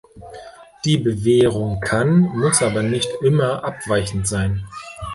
Die 0.83 0.97
Bewehrung 0.97 1.79
kann, 1.79 2.21
muss 2.21 2.63
aber 2.63 2.81
nicht 2.81 3.07
immer 3.21 3.63
abweichend 3.63 4.27
sein. 4.27 4.65